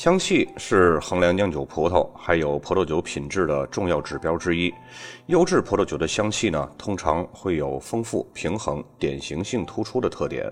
[0.00, 4.72] 香气是衡量酿酒葡萄还有葡萄酒品质的重要指标之一。
[5.26, 10.50] 优质葡萄酒的香气呢，通常会有丰富、平衡、典型性突出的特点。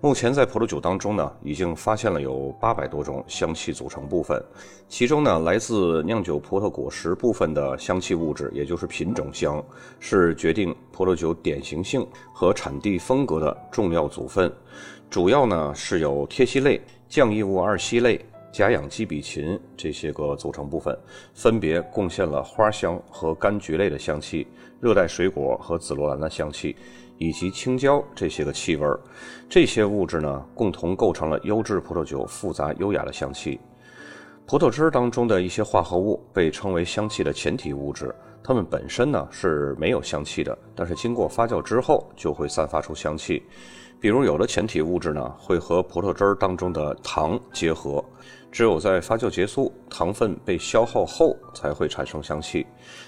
[0.00, 4.44] 目前在葡萄酒当中呢，已经发现了有八百多种香气组成部分，
[4.88, 9.64] 其中呢，来自酿酒葡萄果实部分的香气物质，也就是品种香，
[10.00, 14.52] 是决定葡萄酒典型性和产地风格的重要组分。
[15.08, 18.20] 主要呢是有萜烯类、降异物二烯类。
[18.52, 20.98] 甲氧基吡嗪这些个组成部分，
[21.34, 24.46] 分别贡献了花香和柑橘类的香气、
[24.80, 26.74] 热带水果和紫罗兰的香气，
[27.16, 28.86] 以及青椒这些个气味。
[29.48, 33.60] 这些物质呢，共同构成了优质葡萄酒复杂优雅的香气。
[34.46, 43.44] 葡萄汁当中的一些化合物被称为香气的前体物质，它们本身呢是没有香气的，但是经过发酵之后就会散发出香气。
[44.00, 48.04] 比如有的前体物质呢会和葡萄汁当中的糖结合。
[48.52, 52.66] 只有在发酵结束、糖分被消耗后，才会产生香气。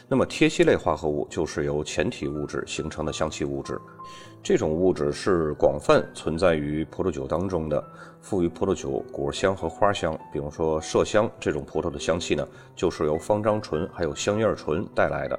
[0.08, 3.80] 那么，萜烯类化合物就是由前体物质形成的香气物质。
[4.40, 7.82] 这种物质是广泛存在于葡萄酒当中的，
[8.20, 10.16] 赋予葡萄酒果香和花香。
[10.32, 15.38] 比如说，麝香这种葡萄的香气呢，就是由芳樟醇还有香叶醇带来的。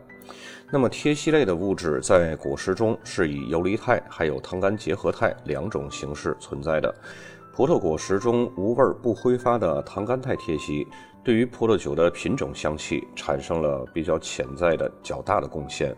[0.72, 6.94] 那么，萜烯类的物质在果实中是以游离态还有糖苷结合态两种形式存在的。
[7.56, 10.88] 葡萄果实中无味不挥发的糖苷肽萜烯，
[11.24, 15.96] 对于葡萄酒的品种香气产生了比较潜在的较大的贡献。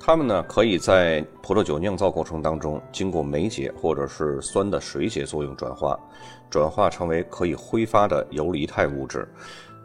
[0.00, 6.00] 它们呢，可以在葡萄酒酿造过程当中经过酶解或者是酸的水解作用转化，
[6.48, 9.28] 转化成为可以挥发的游离态物质。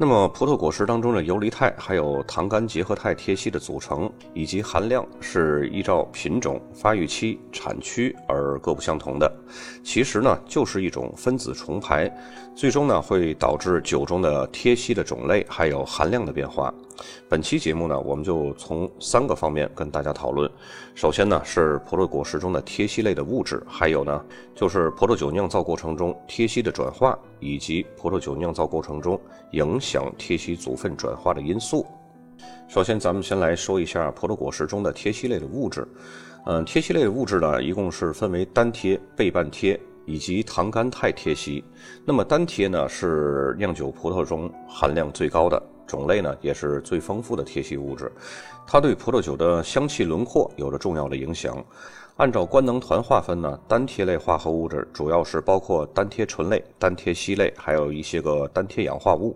[0.03, 9.31] 那么，葡萄果实当中的游离肽还有糖苷结合肽萜烯的组成以及含量是依照品种、发育期、产区而各不相同的。
[9.83, 12.11] 其实呢，就是一种分子重排，
[12.55, 16.73] 最终呢会导致酒中的萜烯的种类还有含量的变化。
[17.29, 20.49] 本期节目呢，我们就从三个方面跟大家讨论。
[20.93, 29.19] 首先呢，是葡萄果实中的萜烯类的物质，还有呢，就是葡萄酒酿造过程中萜烯的转化，以及葡萄酒酿造过程中
[29.51, 31.85] 影响萜烯组分转化的因素。
[32.67, 35.87] 首先，咱们先来说一下葡萄果实中的萜烯类的物质。
[36.45, 41.63] 嗯，萜烯类物质呢，一共是分为单萜、倍半萜以及糖苷态萜烯。
[42.03, 45.61] 那么单萜呢，是酿酒葡萄中含量最高的。
[45.87, 48.11] 种类呢也是最丰富的萜烯物质，
[48.65, 51.63] 它对葡萄酒的香气轮廓有着重要的影响。
[52.17, 59.35] 按照官能团划分呢，单萜类化合物质主要是包括单萜醇类、单萜烯类，还有一些个单萜氧化物。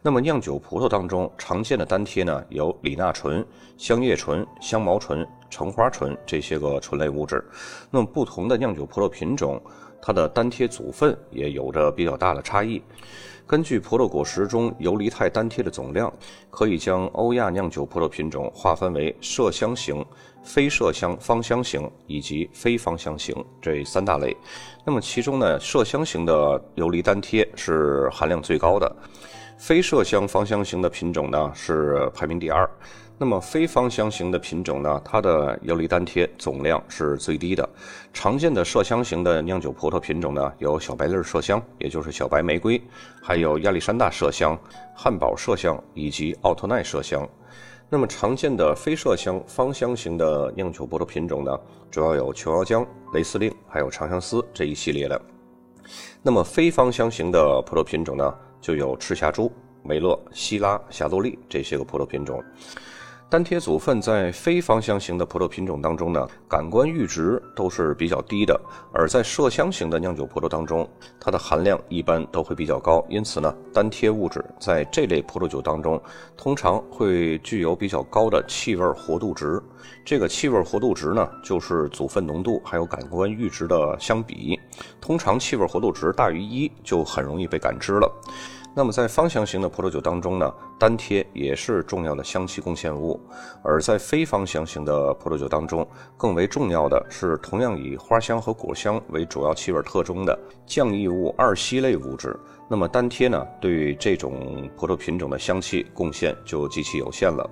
[0.00, 3.44] 那么酿酒葡萄当中常见的单萜呢，有李纳醇、
[3.76, 7.44] 香叶醇、香茅醇、橙花醇这些个醇类物质。
[7.90, 9.60] 那么不同的酿酒葡萄品种，
[10.06, 12.82] 它的单萜组分也有着比较大的差异。
[13.46, 16.12] 根据葡萄果实中游离态单萜的总量，
[16.50, 20.04] 可以将欧亚酿酒葡萄品种划分为麝香型、
[20.42, 24.36] 非麝香芳香型以及非芳香型这三大类。
[24.84, 28.96] 那么其中呢，麝香型的游离单萜是含量最高的，
[29.56, 32.68] 非麝香芳香型的品种呢是排名第二。
[33.16, 37.66] 那么非芳香型的品种呢，它的游离单萜总量是最低的。
[38.12, 42.82] 常见的麝香型的酿酒葡萄品种呢，有小白粒麝香，也就是小白玫瑰，
[43.22, 44.58] 还有亚历山大麝香、
[44.96, 47.26] 汉堡麝香以及奥特奈麝香。
[47.88, 51.60] 那么常见的非麝香芳香型的酿酒葡萄品种呢，
[51.92, 55.20] 主要有琼瑶浆、雷司令，还有长相思这一系列的。
[56.20, 59.52] 那么非芳香型的葡萄品种呢，就有赤霞珠、
[59.84, 62.42] 美乐、希拉、霞多丽这些个葡萄品种。
[63.34, 68.54] 单萜组分在非芳香型的葡萄品种当中呢，感官阈值都是比较低的；
[68.92, 73.04] 而在麝香型的酿酒葡萄当中，它的含量一般都会比较高。
[73.08, 76.00] 因此呢，单萜物质在这类葡萄酒当中，
[76.36, 79.60] 通常会具有比较高的气味活度值。
[80.04, 84.56] 这个气味活度值呢，就是组分浓度还有感官阈值的相比。
[85.00, 88.08] 通常气味活度值大于一，就很容易被感知了。
[88.76, 93.16] 那么在芳香型的葡萄酒当中呢，单萜也是重要的香气贡献物；
[93.62, 95.86] 而在非芳香型的葡萄酒当中，
[96.16, 100.36] 更为重要的是同样以花香和果香为主要气味特征的
[100.66, 102.36] 降异物二烯类物质。
[102.68, 107.48] 那么单萜呢，对这种葡萄品种的香气贡献就极其有限了。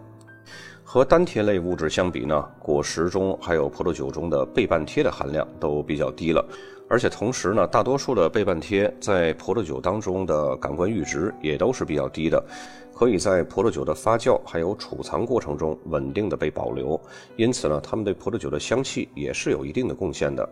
[0.82, 6.44] 和单萜类物质相比呢，果实中还有葡萄酒中的倍半萜的含量都比较低了。
[6.92, 12.44] 而且同时呢，大多数的倍半萜在葡萄酒当中的感官阈值也都是比较低的。
[12.94, 17.00] 可以在葡萄酒的发酵还有储藏过程中稳定的被保留，
[17.36, 20.46] 因此呢，它们对葡萄酒的香气也是有一定的贡献的。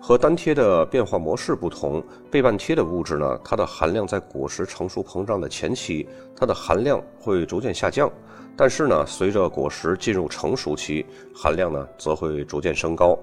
[0.00, 8.10] 和单贴的变化模式不同，倍半贴的物质呢，它的含量在果实成熟膨胀的前期，它的含量会逐渐下降。
[8.56, 11.04] 但是呢，随着果实进入成熟期，
[11.34, 13.18] 含量呢则会逐渐升高。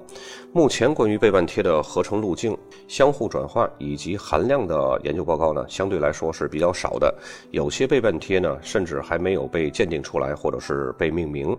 [0.52, 7.14] 目前关于倍半贴的合成路径、相互转化以及含量的研究报告呢，相对来说是比较少的。
[7.52, 11.56] 有些倍半贴呢，甚至还没有被鉴定出来，或者是被命名。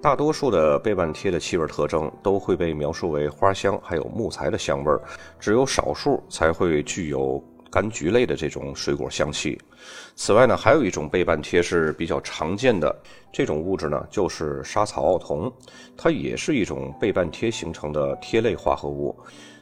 [0.00, 5.00] 大多数的倍半贴的气味特征都会被描述为花香，还有木材的香味儿，
[5.38, 7.42] 只有少数才会具有。
[7.70, 9.56] 柑橘类的这种水果香气。
[10.22, 12.94] 此外呢，还有一种倍半贴是比较常见的
[13.32, 15.50] 这种物质呢，就是沙草奥酮，
[15.96, 19.16] 它也是一种倍半贴形成的贴类化合物。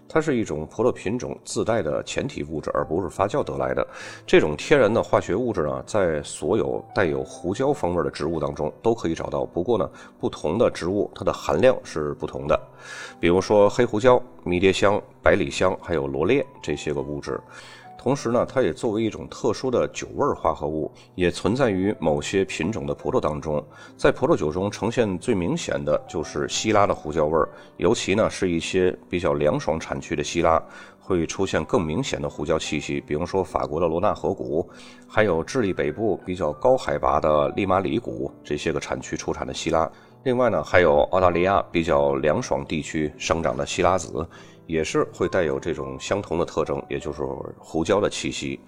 [0.08, 3.86] 它是一种葡萄品种自带的前体物质，而不是发酵得来的。
[4.26, 9.44] 这种天然的化学物质呢，在所有带有胡椒风味的植物当中都可以找到。
[9.44, 9.88] 不过呢，
[10.18, 12.60] 不同的植物它的含量是不同的。
[13.20, 17.40] 比如说黑胡椒、迷迭香、百里香，还有罗列这些个物质。
[17.98, 23.62] 同时呢，它也作为一种特殊的酒味化合物，也存在于某些品种的葡萄当中。
[23.96, 30.62] 在葡萄酒中呈现最明显的就是希拉的胡椒味儿，尤其呢是一些比较凉爽产区的希拉，
[31.00, 33.00] 会出现更明显的胡椒气息。
[33.00, 34.70] 比如说法国的罗纳河谷，
[35.08, 39.90] 还有智利北部比较高海拔的利马里谷这些个产区出产的希拉。
[40.24, 44.26] 另外呢，还有澳大利亚比较凉爽地区生长的西拉子。
[44.66, 47.22] 也是会带有这种相同的特征，也就是
[47.56, 48.60] 胡椒的气息。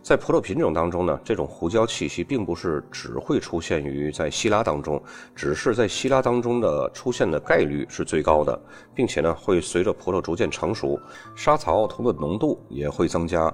[0.00, 5.02] 在葡萄品种当中呢，这种胡椒气息并不是只会出现于在西拉当中，
[5.34, 8.56] 只是在西拉当中的出现的概率是最高的，
[8.94, 10.96] 并且呢，会随着葡萄逐渐成熟，
[11.34, 13.52] 沙草奥酮的浓度也会增加。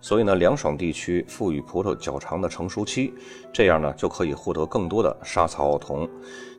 [0.00, 3.14] 所以呢，凉爽地区赋予葡萄较长的成熟期，
[3.52, 6.08] 这样呢就可以获得更多的沙草奥酮。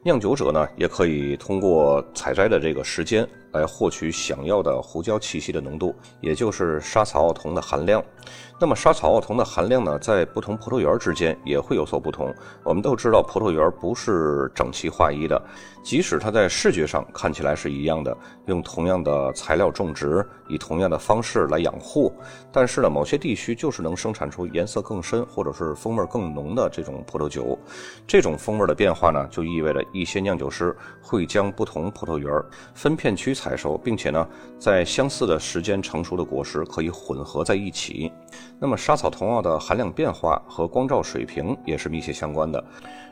[0.02, 8.04] 酿酒者呢也可以通过采摘的这个时间来获取想要的胡椒气息的浓度，也就是沙草奥酮的含量。
[8.62, 12.32] 那么沙草奥酮的含量呢，在不同葡萄园之间也会有所不同。
[12.64, 15.42] 我们都知道，葡萄园不是整齐划一的，
[15.82, 18.16] 即使它在视觉上看起来是一样的，
[18.46, 22.14] 用同样的材料种植，以同样的方式来养护，
[22.52, 27.58] 但是呢，某些地区就是能生产出颜色更深或者是风味更浓的这种葡萄酒。
[28.06, 32.32] 这种风味的变化呢，就意味着一些酿酒师会将不同葡萄园
[32.74, 34.28] 分片区采收，并且呢，
[34.58, 38.12] 在相似的时间成熟的果实可以混合在一起。
[38.60, 42.64] 那么沙草酮奥的含量变化和光照水平也是密切相关的。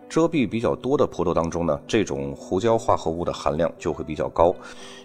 [0.10, 4.56] 遮蔽比较多的葡萄当中呢，这种胡椒化合物的含量就会比较高。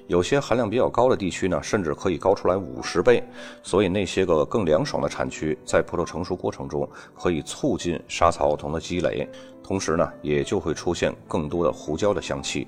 [0.07, 3.23] 有些含量比较高的地区呢，甚至可以高出来五十倍。
[3.63, 9.29] 所以那些个更凉爽的产区，在葡萄成熟过程中可以促进沙草奥酮的积累，
[9.63, 12.67] 同时呢，也就会出现更多的胡椒的香气。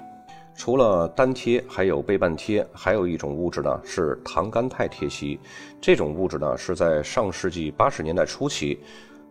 [0.57, 5.39] 除了单贴，还有倍半贴，还有一种物质呢，是糖苷肽贴息。
[5.81, 8.79] 这种物质呢，是在上世纪八十年代初期，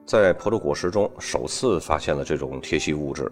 [0.06, 3.32] 在葡萄果实中首次发现了这种贴息物质。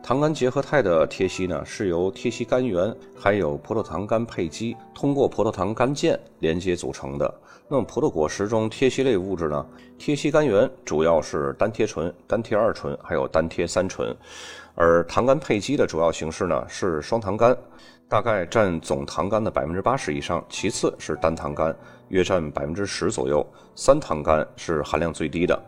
[0.00, 7.34] 糖苷结合肽的贴息呢，是由贴息苷元还有葡萄糖苷配基通过葡萄糖苷键连接组成的。
[7.68, 9.66] 那么葡萄果实中贴息类物质呢，
[9.98, 14.16] 贴息苷元主要是单贴醇、单贴二醇还有单贴三醇。
[14.74, 17.54] 而糖苷配基的主要形式呢是双糖苷，
[18.08, 20.42] 大概占总糖苷的百分之八十以上。
[20.48, 21.74] 其次是单糖苷，
[22.08, 23.44] 约占百分之十左右。
[23.74, 25.60] 三糖苷是含量最低的。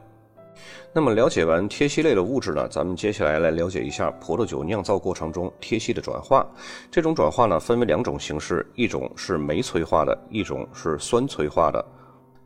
[0.93, 6.47] 那么了解完贴息类的物质呢，咱们接下来来了解一下葡萄酒酿造过程中贴息的转化。
[6.91, 11.85] 这种转化呢分为两种形式，一种是酶催化的，一种是酸催化的。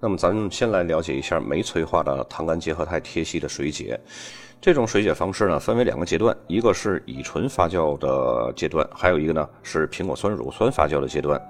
[0.00, 3.98] 那么咱们先来了解一下酶催化的糖苷结合肽贴息的水解。
[4.60, 11.40] 这种水解方式呢，分为两个阶段，一个是乙醇发酵的阶段，还有一个呢是苹果酸乳酸发酵的阶段。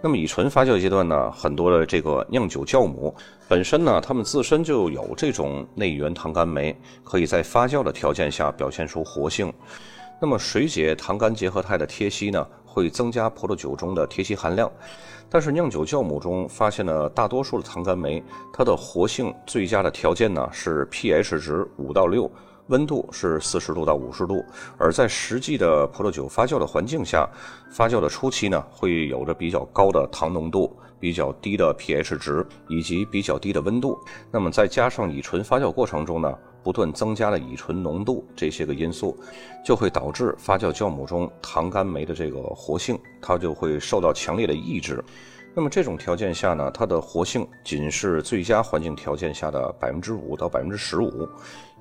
[0.00, 3.14] 那么乙醇发酵阶段呢，很多的这个酿酒酵母
[3.48, 9.52] 本身呢，它们自身就有这种内源糖苷酶，可以在发酵的条件下表现出活性。
[10.20, 14.70] 那么水解糖苷结合肽的贴息呢，会增加葡萄酒中的贴息含量。
[15.30, 22.30] 但是酿酒酵母中发现的大多数的糖苷酶，它的活性最佳的条件呢是 pH 值五到六。
[22.68, 24.42] 温度是四十度到五十度，
[24.78, 27.28] 而在实际的葡萄酒发酵的环境下，
[27.70, 33.98] 发酵的初期呢，会有着比较高的糖浓度、比较低的 pH 值以及比较低的温度。
[34.30, 36.34] 那么再加上乙醇发酵过程中呢，
[36.64, 39.16] 不断增加的乙醇浓度这些个因素，
[39.64, 45.04] 就会导致发酵酵母中糖苷酶的这个活性，它就会受到强烈的抑制。
[45.54, 51.28] 那么这种条件下呢，它的活性仅是最佳环境条件下的百分之五到百分之十五，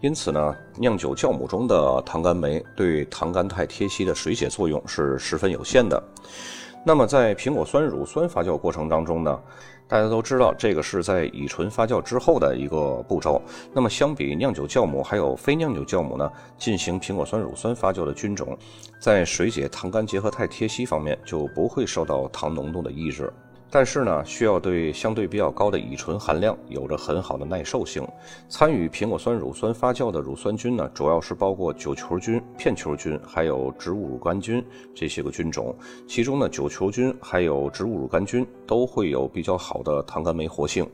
[0.02, 6.04] 因此呢，酿酒酵母中的糖苷酶对糖苷肽贴息的水解作用是十分有限的。
[6.86, 9.42] 那么在苹果酸乳酸发酵过程当中呢，
[9.88, 13.42] 大家都知道这个是在乙醇发酵之后的一个步骤。
[13.74, 18.58] 那么相比酿酒酵母还有非酿酒酵母呢，进行苹果酸乳酸发酵的菌种，
[19.00, 23.32] 在水解糖苷结合肽贴息方面就不会受到糖浓度的抑制。
[23.76, 28.08] 但是呢，需要对相对比较高的乙醇含量有着很好的耐受性。
[28.48, 34.64] 参与苹果酸乳酸发酵的乳酸菌呢，主要是包括酒球菌、片球菌，还有植物乳杆菌
[34.94, 35.76] 这些个菌种。
[36.08, 40.88] 其中呢，酒球菌还有植物乳杆菌都会有比较好的糖苷酶活性。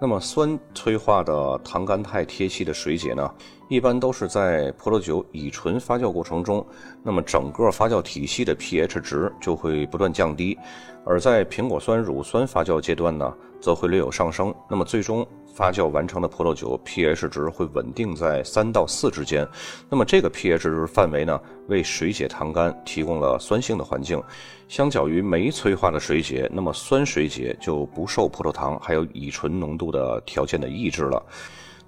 [0.00, 3.30] 那么酸催化的糖苷肽萜烯的水解呢，
[3.68, 6.64] 一般都是在葡萄酒乙醇发酵过程中，
[7.02, 10.56] 那么整个发酵体系的 pH 值就会不断降低，
[11.04, 14.54] 而在苹果酸乳酸发酵阶段呢，则会略有上升。
[14.68, 15.26] 那么最终。
[15.54, 19.44] 发酵完成的葡萄酒 pH 值会稳定在三到四之间，
[19.90, 24.22] 那么这个 pH 值范围呢，为水解糖苷提供了酸性的环境。
[24.68, 31.24] 相较于酶催化的水解，那么酸水解就不受葡萄糖还有乙醇浓度的条件的抑制了。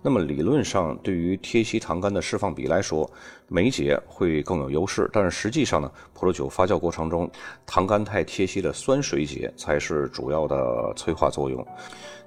[0.03, 3.09] 那么理论上，对于贴息糖苷的释放比来说，
[3.49, 5.11] 酶解会更有优势。
[5.13, 7.31] 但是实际上呢，葡萄酒发酵过程中，
[7.67, 11.63] 糖苷肽贴息的酸水解才是主要的催化作用。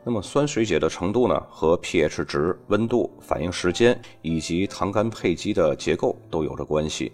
[0.03, 7.11] 那么酸水解的程度呢，和 pH 值、温度、反应时间以及糖苷配基的结构都有着关系。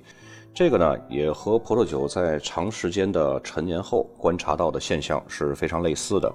[0.60, 6.30] 这个呢，也和葡萄酒在长时间的陈年后观察到的现象是非常类似的。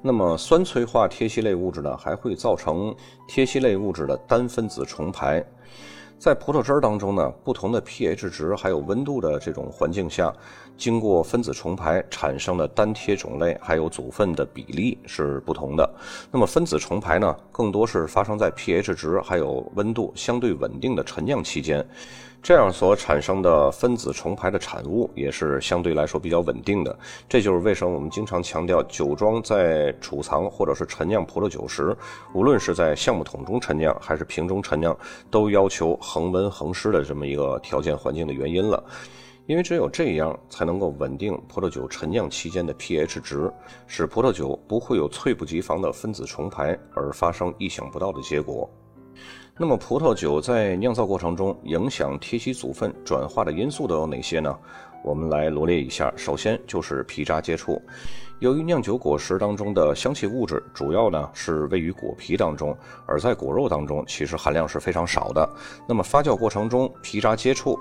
[0.00, 2.96] 那么酸催化贴烯类物质呢，还会造成
[3.28, 5.44] 贴烯类物质的单分子重排。
[6.18, 10.32] 在葡萄汁儿当中呢，不同的 pH 值还有温度的这种环境下，
[10.78, 15.86] 经过分子重排产生的单萜种类还有组分的比例是不同的。
[16.30, 21.86] 那么分子重排呢，更多是发生在 pH 值还有温度相对稳定的陈酿期间。
[22.42, 31.94] 这样所产生的分子重排的产物也是相对来说比较稳定的，这就是为什么我们经常强调酒庄在储藏或者是陈酿葡萄酒时，
[32.32, 34.96] 无论是在橡木桶中陈酿还是瓶中陈酿，
[35.30, 38.82] 都要求恒温恒湿的这么一个条件环境的原因了。
[39.46, 43.52] 因为只有这样才能够稳定葡萄酒陈酿期间的 pH 值，
[43.86, 48.70] 使葡萄酒不会有猝不及防的分子重排而发生意想不到的结果。
[49.56, 54.56] 那么，葡萄酒在酿造过程中影响萜烯组分转化的因素都有哪些呢？
[55.04, 56.12] 我们来罗列一下。
[56.16, 57.80] 首先就是皮渣接触。
[58.38, 62.74] 由于酿酒果实当中的香气物质主要呢是位于果皮当中，
[63.06, 65.46] 而在果肉当中其实含量是非常少的。
[65.86, 67.78] 那么发酵过程中皮渣接触。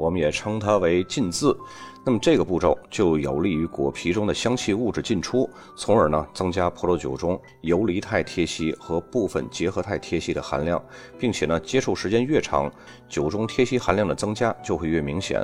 [0.00, 1.54] 我们也称它为浸渍，
[2.02, 10.82] 那么这个步骤就有利于果皮中的香气物质进出，从而呢增加葡萄酒中游离肽萜烯和部分结合肽萜烯的含量，
[11.18, 12.72] 并且呢接触时间越长，
[13.10, 15.38] 酒中萜烯含量的增加就会越明显。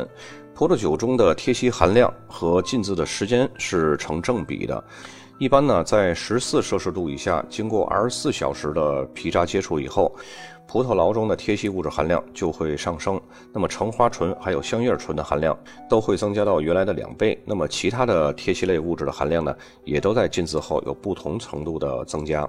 [0.54, 4.82] 葡萄酒中的萜烯含量和浸渍的时间是成正比的。
[5.38, 10.10] 一般呢，在十四摄氏度以下，经过二十四小时的皮渣接触以后，
[10.68, 13.20] 葡萄醪中的贴息物质含量就会上升。
[13.52, 15.56] 那么橙花醇还有香叶醇的含量
[15.88, 17.40] 都会增加到原来的两倍。
[17.44, 19.54] 那么其他的贴息类物质的含量呢，
[19.84, 22.48] 也都在浸渍后有不同程度的增加。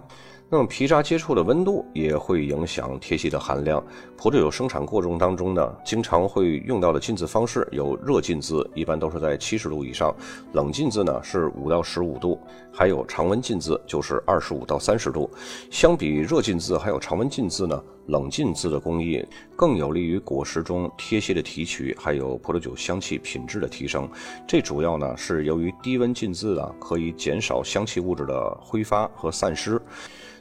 [0.50, 3.84] 那么皮渣接触的温度也会影响贴息的含量。
[4.16, 10.10] 葡萄酒生产过程当中呢，经常会用到的浸渍方式有热浸渍，一般都是在七十度以上；
[10.54, 12.40] 冷浸渍呢是五到十五度，
[12.72, 15.30] 还有常温浸渍就是二十五到三十度。
[15.70, 24.10] 相比热浸渍还有常温浸渍呢，冷浸渍的工艺更有利于果实中萜烯的提取，还有葡萄酒香气品质的提升。
[24.48, 29.82] 这主要呢是由于低温浸渍啊，可以减少香气物质的挥发和散失。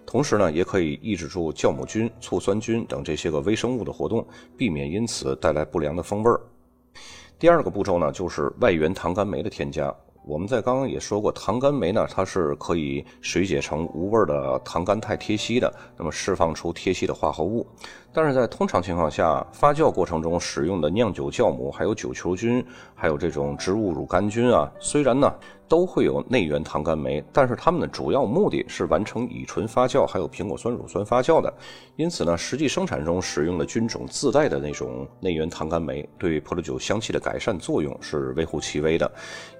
[0.07, 4.25] 同时呢，也可以抑制住酵母菌、醋酸菌等这些个微生物的活动，
[4.57, 6.41] 避免因此带来不良的风味儿。
[7.39, 9.93] 第二个步骤呢，就是外源糖苷酶的添加。
[10.27, 17.65] 我们在刚刚也说过，糖苷酶呢，它是可以水解成无味的糖苷肽贴息的，那么释放出贴息的化合物。
[18.17, 25.31] 但是在通常情况下，发酵过程中使用的酿酒酵母、还有酒球菌、还有这种植物乳杆菌啊，虽然呢。
[25.69, 31.53] 都会有内源糖苷酶，但是它们的主要目的是完成乙醇发酵，还有苹果酸乳酸发酵的。
[31.97, 39.11] 因此呢，实际生产中使用的菌种自带的那种内源糖苷酶，对葡萄酒香气的改善作用是微乎其微的。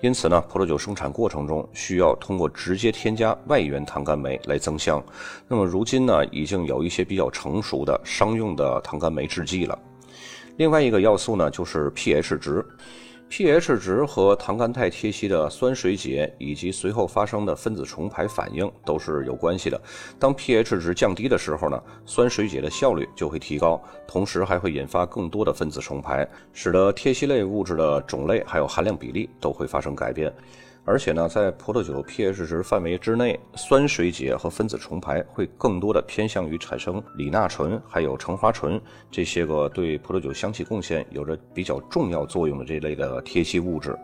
[0.01, 5.03] 因此呢，葡萄酒生产过程中需要通过直接添加外源糖苷酶来增香。
[5.49, 9.77] 那么如今呢，已经有一些比较成熟的商用用的糖苷酶制剂了。
[10.57, 12.65] 另外一个要素呢，就是 pH 值。
[13.29, 19.81] pH 值和糖苷肽萜烯的酸水解以及随后发生的分子重排反应都是有关系的。
[20.17, 30.33] 当 pH 值降低的时候呢，酸水解的效率就会提高，同时还会引发更多的分子重排，使得萜烯类物质的种类还有含量比例都会发生改变。
[30.89, 43.99] 而且呢，在葡萄酒 pH 值范围之内，酸水解和分子重排会更多的偏向于产生李钠醇还有橙花醇这些个对葡萄酒香气贡献有着比较重要作用的这类的萜烯物质。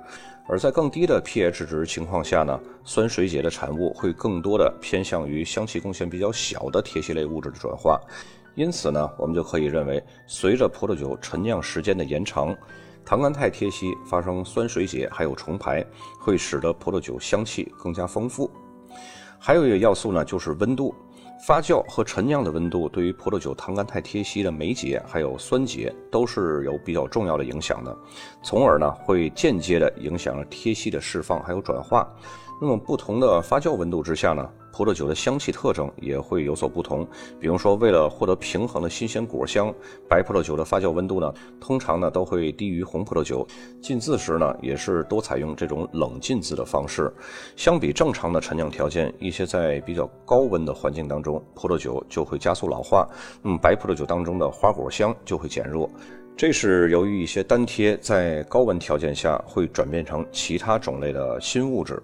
[0.48, 8.00] 而在更低的 pH 值情况下呢，酸水解的产物会更多的偏向于香气贡献比较小的萜烯类物质的转化。
[8.56, 12.54] 因此呢，我们就可以认为，随着葡萄酒陈酿时间的延长，
[13.04, 15.84] 糖苷肽贴息发生酸水解，还有重排，
[16.18, 18.50] 会使得葡萄酒香气更加丰富。
[19.38, 20.94] 还有一个要素呢，就是温度。
[21.44, 27.98] 发酵和陈酿的温度对于葡萄酒糖苷肽贴息的酶解还有酸解都是有比较重要的影响的，
[28.44, 32.08] 从而呢会间接的影响了贴息的释放还有转化。
[32.60, 34.48] 那么不同的发酵温度之下呢？
[34.72, 37.06] 葡萄酒的香气特征也会有所不同，
[37.38, 39.70] 比如说，为了获得平衡的新鲜果香，
[40.08, 41.30] 白葡萄酒的发酵温度呢，
[41.60, 43.46] 通常呢都会低于红葡萄酒。
[43.82, 47.12] 浸渍时呢，也是多采用这种冷浸渍的方式。
[47.54, 53.06] 相比正常的陈酿条件，一些在比较高温的环境当中，葡萄酒就会加速老化，
[53.42, 55.90] 那么白葡萄酒当中的花果香就会减弱。
[56.34, 62.02] 这是由于一些单萜在高温条件下会转变成其他种类的新物质。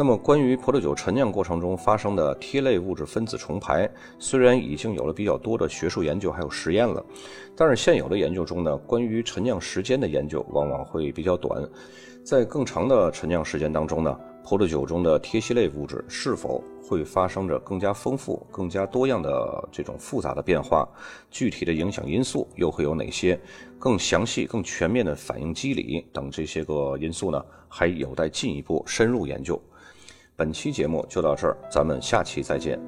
[0.00, 3.86] 那么，关于葡萄酒陈酿过程中发生的萜类物质分子重排，
[4.18, 7.04] 虽然已经有了比较多的学术研究还有实验了，
[7.54, 11.62] 但是现有的研究中呢，关于陈酿时间的研究往往会比较短。
[12.24, 20.88] 在更长的陈酿时间当中呢，葡萄酒中的萜烯类物质是否会发生着更加丰富、更加多样的这种复杂的变化？
[21.30, 23.38] 具体的影响因素又会有哪些？
[23.78, 29.60] 更详细、更全面的反应机理等这些个因素呢，还有待进一步深入研究。
[30.40, 32.80] 本期节目就到这儿，咱们下期再见。